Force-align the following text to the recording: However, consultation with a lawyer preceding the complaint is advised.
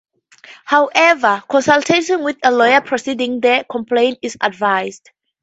However, 0.65 1.43
consultation 1.47 2.23
with 2.23 2.37
a 2.41 2.49
lawyer 2.51 2.81
preceding 2.81 3.39
the 3.39 3.63
complaint 3.69 4.17
is 4.23 4.35
advised. 4.41 5.11